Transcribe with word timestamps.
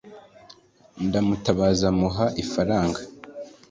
Ndamutabaza 1.05 1.87
muha 1.99 2.25
ifaranga. 2.43 2.99